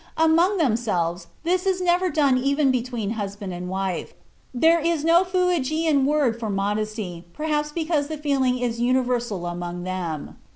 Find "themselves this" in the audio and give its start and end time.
0.57-1.67